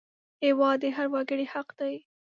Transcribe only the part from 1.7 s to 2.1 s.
دی